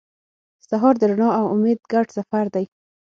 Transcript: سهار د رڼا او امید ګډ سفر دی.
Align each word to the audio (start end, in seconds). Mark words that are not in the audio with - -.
سهار 0.67 0.93
د 1.01 1.03
رڼا 1.11 1.29
او 1.39 1.45
امید 1.53 1.79
ګډ 1.91 2.07
سفر 2.17 2.45
دی. 2.55 2.65